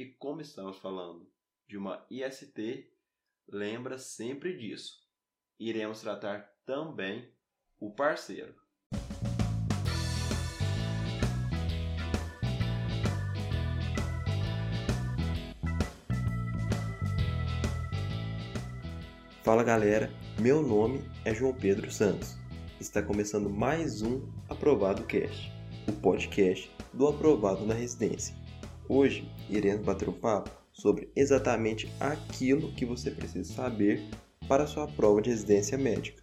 [0.00, 1.30] E como estamos falando
[1.68, 2.90] de uma IST,
[3.46, 4.94] lembra sempre disso.
[5.58, 7.30] Iremos tratar também
[7.78, 8.54] o parceiro.
[19.42, 20.10] Fala galera,
[20.40, 22.38] meu nome é João Pedro Santos.
[22.80, 25.52] Está começando mais um Aprovado Cast,
[25.86, 28.39] o podcast do Aprovado na Residência.
[28.92, 34.02] Hoje iremos bater um papo sobre exatamente aquilo que você precisa saber
[34.48, 36.20] para sua prova de residência médica.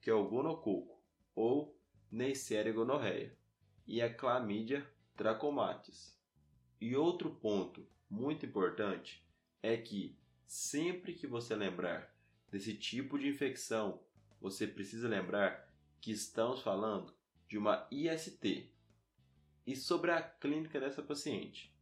[0.00, 1.00] que é o gonococo
[1.34, 1.76] ou
[2.10, 3.36] Neisseria gonorreia
[3.86, 6.18] e a Chlamydia trachomatis.
[6.80, 9.22] E outro ponto muito importante
[9.62, 12.14] é que sempre que você lembrar
[12.50, 14.00] desse tipo de infecção,
[14.40, 15.68] você precisa lembrar
[16.00, 17.12] que estamos falando
[17.48, 18.70] de uma IST.
[19.66, 21.74] E sobre a clínica dessa paciente.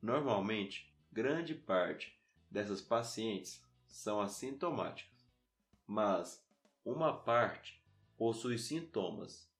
[0.00, 2.18] Normalmente, grande parte
[2.50, 5.26] dessas pacientes são assintomáticas,
[5.86, 6.46] mas
[6.84, 7.82] uma parte
[8.16, 9.50] possui sintomas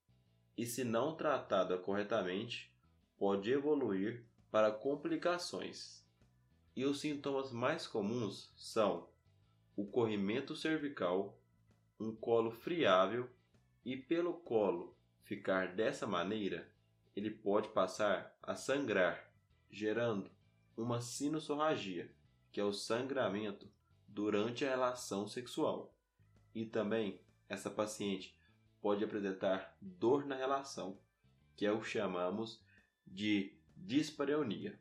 [0.56, 2.72] e, se não tratada corretamente,
[3.18, 6.06] pode evoluir para complicações
[6.74, 9.08] e os sintomas mais comuns são
[9.74, 11.38] o corrimento cervical,
[11.98, 13.28] um colo friável
[13.84, 14.95] e pelo colo
[15.26, 16.72] ficar dessa maneira,
[17.14, 19.28] ele pode passar a sangrar,
[19.70, 20.30] gerando
[20.76, 22.14] uma sinusorragia,
[22.52, 23.68] que é o sangramento
[24.06, 25.92] durante a relação sexual.
[26.54, 28.38] E também essa paciente
[28.80, 30.98] pode apresentar dor na relação,
[31.56, 32.64] que é o que chamamos
[33.04, 34.80] de dispareunia.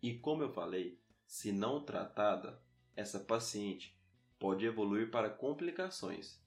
[0.00, 2.60] E como eu falei, se não tratada,
[2.96, 3.96] essa paciente
[4.38, 6.40] pode evoluir para complicações.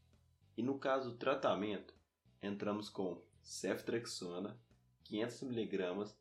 [0.57, 1.93] E no caso do tratamento,
[2.41, 4.59] entramos com ceftriaxona
[5.05, 6.15] 500mg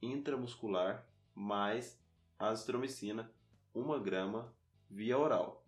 [0.00, 2.00] intramuscular mais
[2.38, 3.30] azitromicina
[3.74, 4.54] 1 grama
[4.88, 5.66] via oral.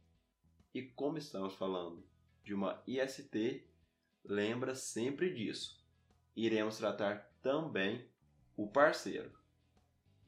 [0.73, 2.07] E como estamos falando
[2.45, 3.69] de uma IST,
[4.25, 5.85] lembra sempre disso.
[6.37, 8.09] Iremos tratar também
[8.57, 9.33] o parceiro.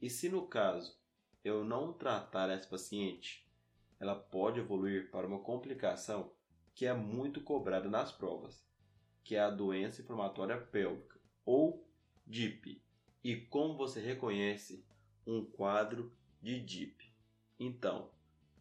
[0.01, 1.01] E se no caso
[1.45, 3.49] eu não tratar essa paciente,
[4.01, 6.33] ela pode evoluir para uma complicação
[6.75, 8.65] que é muito cobrada nas provas,
[9.23, 11.87] que é a doença inflamatória pélvica, ou
[12.25, 12.81] DIP.
[13.23, 14.85] E como você reconhece
[15.25, 16.11] um quadro
[16.41, 17.13] de DIP?
[17.59, 18.11] Então,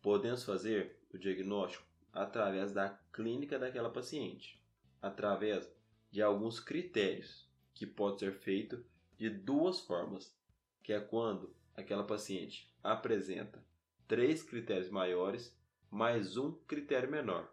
[0.00, 4.62] podemos fazer o diagnóstico através da clínica daquela paciente,
[5.00, 5.68] através
[6.10, 8.84] de alguns critérios que pode ser feito
[9.16, 10.36] de duas formas,
[10.82, 13.64] que é quando aquela paciente apresenta
[14.06, 15.56] três critérios maiores
[15.90, 17.52] mais um critério menor,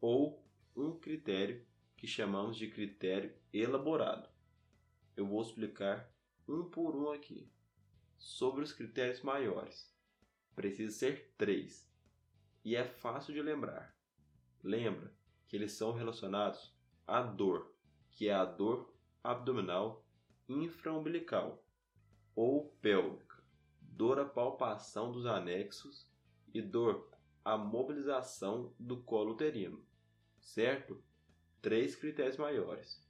[0.00, 0.42] ou
[0.76, 1.66] um critério
[1.98, 4.28] que chamamos de critério elaborado.
[5.16, 6.08] eu vou explicar
[6.46, 7.50] um por um aqui.
[8.16, 9.92] Sobre os critérios maiores,
[10.54, 11.92] precisa ser três
[12.64, 13.96] e é fácil de lembrar.
[14.62, 15.12] Lembra
[15.48, 16.72] que eles são relacionados
[17.04, 17.74] à dor,
[18.12, 20.06] que é a dor abdominal
[20.48, 21.64] infraumbilical
[22.32, 23.42] ou pélvica,
[23.80, 26.08] dor à palpação dos anexos
[26.54, 27.10] e dor
[27.44, 29.84] à mobilização do colo uterino,
[30.38, 31.02] certo?
[31.60, 33.04] Três critérios maiores.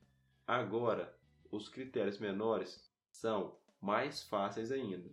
[0.46, 1.14] Agora,
[1.50, 5.10] os critérios menores são mais fáceis ainda,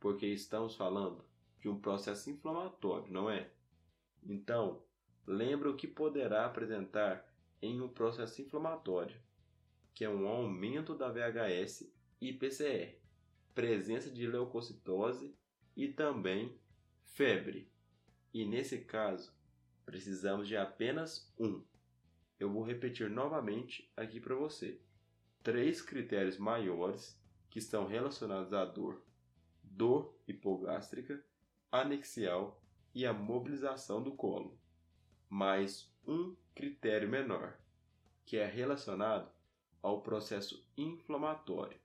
[0.00, 1.24] porque estamos falando
[1.60, 3.50] de um processo inflamatório, não é?
[4.22, 4.82] Então,
[5.26, 7.24] lembra o que poderá apresentar
[7.60, 9.20] em um processo inflamatório,
[9.94, 12.96] que é um aumento da VHS e PCR,
[13.54, 15.34] presença de leucocitose
[15.76, 16.58] e também
[17.04, 17.70] febre.
[18.32, 19.32] E nesse caso,
[19.84, 21.62] precisamos de apenas um.
[22.42, 24.80] Eu vou repetir novamente aqui para você.
[25.44, 27.16] Três critérios maiores
[27.48, 29.00] que estão relacionados à dor:
[29.62, 31.24] dor hipogástrica,
[31.70, 32.60] anexial
[32.92, 34.58] e a mobilização do colo,
[35.28, 37.56] mais um critério menor,
[38.26, 39.30] que é relacionado
[39.80, 41.78] ao processo inflamatório,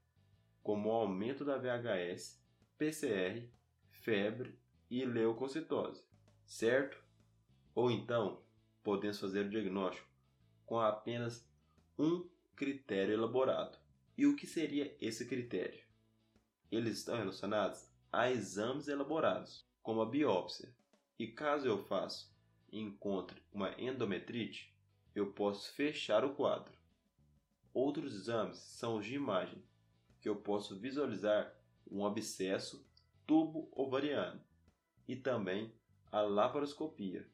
[0.63, 2.43] como o aumento da VHS,
[2.79, 3.47] PCR,
[3.91, 4.57] febre
[4.89, 6.03] e leucocitose,
[6.47, 6.99] certo?
[7.75, 8.41] Ou então,
[8.81, 10.16] podemos fazer o diagnóstico
[10.67, 11.49] com apenas
[11.97, 13.79] um critério elaborado.
[14.17, 15.83] E o que seria esse critério?
[16.69, 20.75] Eles estão relacionados a exames elaborados, como a biópsia,
[21.17, 22.29] e caso eu faça
[22.69, 24.75] e encontre uma endometrite,
[25.15, 26.77] eu posso fechar o quadro.
[27.73, 29.63] Outros exames são os de imagem,
[30.19, 31.55] que eu posso visualizar
[31.89, 32.85] um abscesso
[33.25, 34.41] tubo ovariano,
[35.07, 35.73] e também
[36.11, 37.25] a laparoscopia,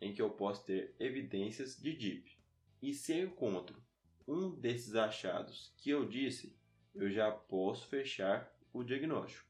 [0.00, 2.37] em que eu posso ter evidências de DIP.
[2.80, 3.82] E se eu encontro
[4.26, 6.56] um desses achados que eu disse,
[6.94, 9.48] eu já posso fechar o diagnóstico.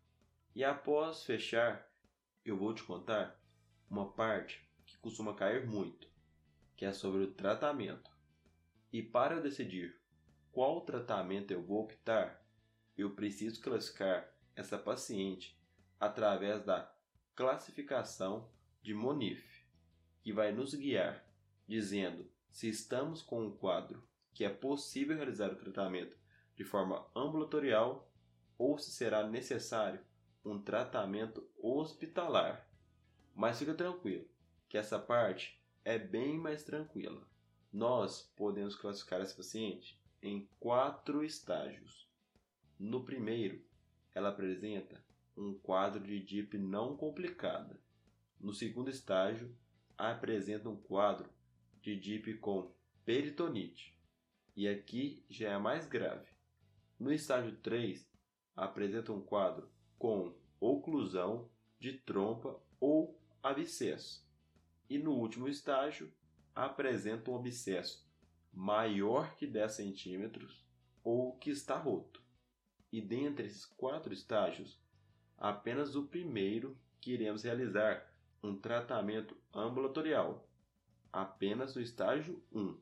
[0.54, 1.90] E após fechar,
[2.44, 3.38] eu vou te contar
[3.90, 6.08] uma parte que costuma cair muito,
[6.76, 8.10] que é sobre o tratamento.
[8.92, 10.00] E para eu decidir
[10.50, 12.42] qual tratamento eu vou optar,
[12.96, 15.56] eu preciso classificar essa paciente
[16.00, 16.92] através da
[17.34, 18.50] classificação
[18.82, 19.64] de Monif,
[20.22, 21.24] que vai nos guiar
[21.66, 24.02] dizendo se estamos com um quadro
[24.32, 26.16] que é possível realizar o tratamento
[26.54, 28.10] de forma ambulatorial
[28.56, 30.00] ou se será necessário
[30.44, 32.68] um tratamento hospitalar.
[33.34, 34.28] Mas fica tranquilo,
[34.68, 37.26] que essa parte é bem mais tranquila.
[37.72, 42.08] Nós podemos classificar essa paciente em quatro estágios.
[42.78, 43.62] No primeiro,
[44.14, 45.04] ela apresenta
[45.36, 47.80] um quadro de DIP não complicada.
[48.40, 49.54] No segundo estágio,
[49.96, 51.28] apresenta um quadro
[51.88, 52.70] de DIP com
[53.02, 53.96] peritonite.
[54.54, 56.28] E aqui já é mais grave.
[56.98, 58.06] No estágio 3,
[58.54, 61.48] apresenta um quadro com oclusão
[61.80, 64.26] de trompa ou abscesso.
[64.90, 66.12] E no último estágio,
[66.54, 68.06] apresenta um abscesso
[68.52, 70.66] maior que 10 centímetros
[71.02, 72.22] ou que está roto.
[72.92, 74.78] E dentre esses quatro estágios,
[75.38, 78.12] apenas o primeiro que iremos realizar
[78.42, 80.47] um tratamento ambulatorial,
[81.12, 82.78] apenas no estágio 1.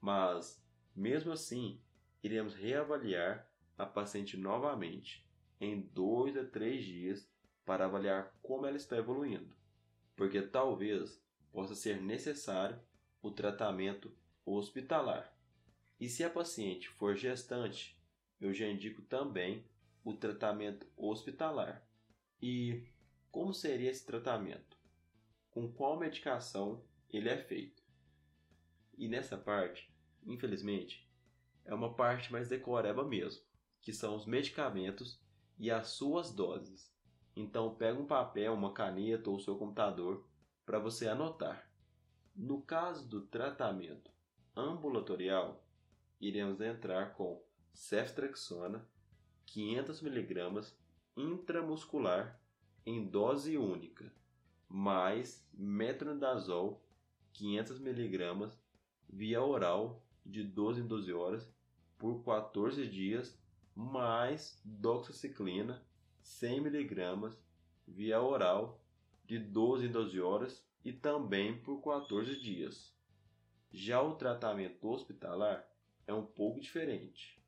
[0.00, 0.62] Mas,
[0.94, 1.80] mesmo assim,
[2.22, 5.26] iremos reavaliar a paciente novamente
[5.60, 7.30] em 2 a 3 dias
[7.64, 9.60] para avaliar como ela está evoluindo
[10.20, 11.18] porque talvez
[11.50, 12.78] possa ser necessário
[13.22, 14.14] o tratamento
[14.44, 15.34] hospitalar.
[15.98, 17.98] E se a paciente for gestante,
[18.38, 19.64] eu já indico também
[20.04, 21.82] o tratamento hospitalar.
[22.42, 22.84] E
[23.32, 24.76] como seria esse tratamento?
[25.50, 27.82] Com qual medicação ele é feito?
[28.96, 29.92] E nessa parte,
[30.26, 31.08] infelizmente,
[31.64, 33.42] é uma parte mais decoreba mesmo,
[33.80, 35.20] que são os medicamentos
[35.58, 36.92] e as suas doses.
[37.34, 40.26] Então pega um papel, uma caneta ou seu computador
[40.66, 41.70] para você anotar.
[42.34, 44.10] No caso do tratamento
[44.54, 45.64] ambulatorial,
[46.20, 48.86] iremos entrar com ceftriaxona
[49.46, 50.74] 500 mg
[51.16, 52.40] intramuscular
[52.84, 54.12] em dose única,
[54.68, 56.84] mais metronidazol
[57.32, 58.50] 500 mg
[59.08, 61.54] via oral de 12 em 12 horas
[61.98, 63.38] por 14 dias,
[63.74, 65.84] mais doxiciclina
[66.22, 67.36] 100 mg
[67.86, 68.82] via oral
[69.24, 72.94] de 12 em 12 horas e também por 14 dias.
[73.70, 75.68] Já o tratamento hospitalar
[76.06, 77.40] é um pouco diferente.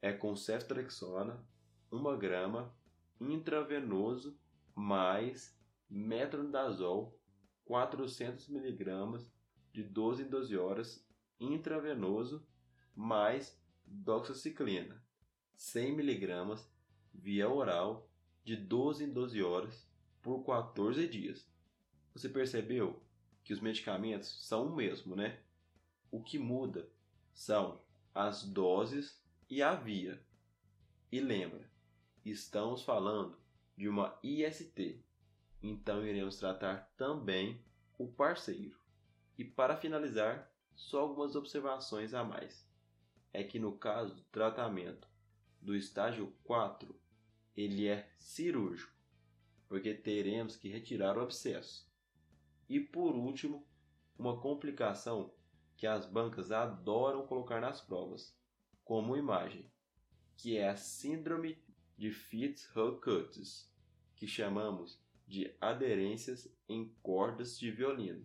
[0.00, 1.44] É com ceftriaxona
[1.90, 2.74] 1 grama
[3.20, 4.38] intravenoso
[4.74, 5.56] mais
[5.88, 7.18] metronidazol
[7.64, 9.26] 400 mg
[9.72, 11.08] de 12 em 12 horas
[11.40, 12.46] intravenoso
[12.94, 15.02] mais doxiciclina
[15.56, 16.64] 100mg
[17.14, 18.10] via oral
[18.44, 19.88] de 12 em 12 horas
[20.20, 21.48] por 14 dias.
[22.12, 23.02] Você percebeu
[23.44, 25.40] que os medicamentos são o mesmo, né?
[26.10, 26.88] O que muda
[27.32, 27.80] são
[28.14, 30.22] as doses e a via.
[31.10, 31.70] E lembra,
[32.24, 33.38] estamos falando
[33.76, 35.04] de uma IST,
[35.62, 37.64] então iremos tratar também
[37.96, 38.76] o parceiro.
[39.38, 42.68] E para finalizar, só algumas observações a mais.
[43.32, 45.08] É que no caso do tratamento
[45.60, 46.94] do estágio 4,
[47.56, 48.92] ele é cirúrgico,
[49.68, 51.90] porque teremos que retirar o abscesso.
[52.68, 53.66] E por último,
[54.18, 55.32] uma complicação
[55.76, 58.36] que as bancas adoram colocar nas provas,
[58.84, 59.70] como imagem,
[60.36, 61.62] que é a síndrome
[61.96, 63.72] de Fitz-Hugh-Curtis,
[64.16, 65.00] que chamamos
[65.32, 68.22] de aderências em cordas de violino,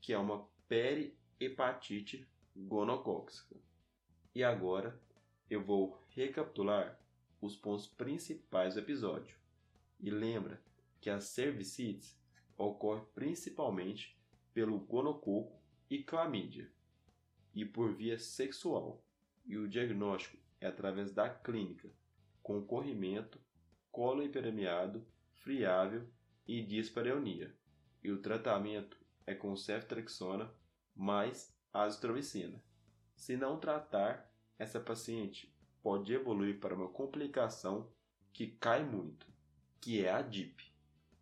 [0.00, 3.54] que é uma perihepatite gonocóxica.
[4.34, 5.00] E agora
[5.48, 6.98] eu vou recapitular
[7.40, 9.38] os pontos principais do episódio.
[10.00, 10.60] E lembra
[11.00, 12.20] que a cervicites
[12.56, 14.20] ocorre principalmente
[14.52, 16.68] pelo gonococo e clamídia,
[17.54, 19.00] e por via sexual,
[19.46, 21.88] e o diagnóstico é através da clínica,
[22.42, 23.40] com corrimento,
[23.92, 25.06] colo hiperemiado,
[25.38, 26.08] friável
[26.46, 27.54] e dispareunia,
[28.02, 30.50] e o tratamento é com ceftriaxona
[30.94, 32.62] mais azitromicina.
[33.14, 37.90] Se não tratar, essa paciente pode evoluir para uma complicação
[38.32, 39.26] que cai muito,
[39.80, 40.72] que é a DIP,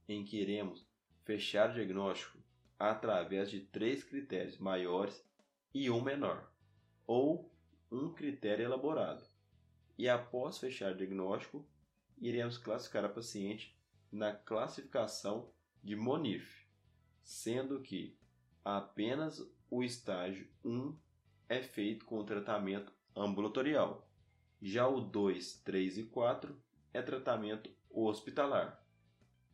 [0.09, 0.87] em que iremos
[1.25, 2.39] fechar o diagnóstico
[2.79, 5.25] através de três critérios maiores
[5.75, 6.51] e um menor,
[7.07, 7.51] ou
[7.91, 9.25] um critério elaborado.
[9.99, 11.67] E após fechar o diagnóstico,
[12.19, 13.76] iremos classificar a paciente
[14.17, 15.53] na classificação
[15.85, 16.67] de MONIF,
[17.23, 18.19] sendo que
[18.65, 20.97] apenas o estágio 1
[21.49, 24.09] é feito com tratamento ambulatorial.
[24.61, 26.59] Já o 2, 3 e 4
[26.95, 28.83] é tratamento hospitalar.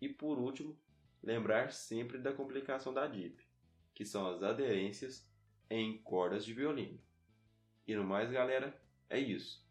[0.01, 0.79] E por último,
[1.21, 3.45] lembrar sempre da complicação da DIP,
[3.93, 5.29] que são as aderências
[5.69, 7.01] em cordas de violino.
[7.87, 9.67] E no mais, galera, é isso.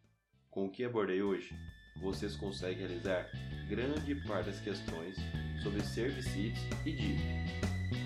[0.50, 1.56] Com o que abordei hoje,
[1.98, 3.28] vocês conseguem realizar
[3.70, 5.16] grande parte das questões
[5.62, 7.22] sobre servicites e DIP.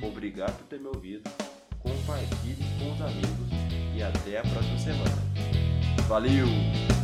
[0.01, 1.29] Obrigado por ter me ouvido,
[1.79, 3.49] compartilhe com os amigos
[3.95, 5.25] e até a próxima semana.
[6.07, 6.94] Valeu!